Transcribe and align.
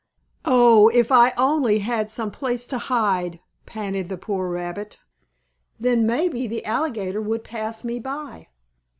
"Oh, 0.45 0.87
if 0.87 1.11
I 1.11 1.31
only 1.37 1.77
had 1.77 2.09
some 2.09 2.31
place 2.31 2.65
to 2.65 2.79
hide!" 2.79 3.39
panted 3.67 4.09
the 4.09 4.17
poor 4.17 4.49
rabbit. 4.49 4.97
"Then 5.79 6.07
maybe 6.07 6.47
the 6.47 6.65
alligator 6.65 7.21
would 7.21 7.43
pass 7.43 7.83
me 7.83 7.99
by." 7.99 8.47